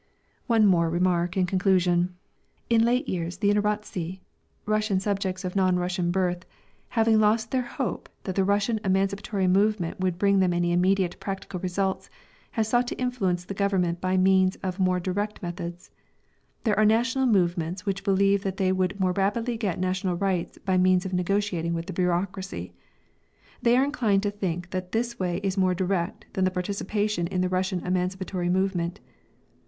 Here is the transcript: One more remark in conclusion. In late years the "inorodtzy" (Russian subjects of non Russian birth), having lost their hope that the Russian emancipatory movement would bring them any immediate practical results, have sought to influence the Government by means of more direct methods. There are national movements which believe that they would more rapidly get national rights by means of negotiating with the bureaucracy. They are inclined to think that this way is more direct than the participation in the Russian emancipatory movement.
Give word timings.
One 0.47 0.65
more 0.65 0.89
remark 0.89 1.37
in 1.37 1.45
conclusion. 1.45 2.15
In 2.71 2.83
late 2.83 3.07
years 3.07 3.37
the 3.37 3.51
"inorodtzy" 3.53 4.21
(Russian 4.65 4.99
subjects 4.99 5.45
of 5.45 5.55
non 5.55 5.77
Russian 5.77 6.09
birth), 6.09 6.43
having 6.89 7.19
lost 7.19 7.51
their 7.51 7.61
hope 7.61 8.09
that 8.23 8.33
the 8.33 8.43
Russian 8.43 8.79
emancipatory 8.83 9.45
movement 9.45 9.99
would 9.99 10.17
bring 10.17 10.39
them 10.39 10.53
any 10.53 10.71
immediate 10.73 11.19
practical 11.19 11.59
results, 11.59 12.09
have 12.53 12.65
sought 12.65 12.87
to 12.87 12.95
influence 12.99 13.45
the 13.45 13.53
Government 13.53 14.01
by 14.01 14.17
means 14.17 14.55
of 14.63 14.79
more 14.79 14.99
direct 14.99 15.43
methods. 15.43 15.91
There 16.63 16.75
are 16.79 16.83
national 16.83 17.27
movements 17.27 17.85
which 17.85 18.03
believe 18.03 18.41
that 18.41 18.57
they 18.57 18.71
would 18.71 18.99
more 18.99 19.11
rapidly 19.11 19.55
get 19.55 19.77
national 19.79 20.15
rights 20.15 20.57
by 20.65 20.79
means 20.79 21.05
of 21.05 21.13
negotiating 21.13 21.75
with 21.75 21.85
the 21.85 21.93
bureaucracy. 21.93 22.73
They 23.61 23.77
are 23.77 23.83
inclined 23.85 24.23
to 24.23 24.31
think 24.31 24.71
that 24.71 24.93
this 24.93 25.19
way 25.19 25.39
is 25.43 25.57
more 25.59 25.75
direct 25.75 26.25
than 26.33 26.43
the 26.43 26.49
participation 26.49 27.27
in 27.27 27.41
the 27.41 27.49
Russian 27.49 27.85
emancipatory 27.85 28.49
movement. 28.49 28.99